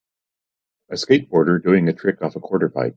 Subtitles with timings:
[0.89, 2.89] A skateboarder doing a trick off a quarter pipe.